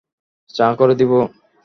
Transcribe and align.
চা 0.49 0.67
করে 0.79 0.93
দিবো? 0.95 1.19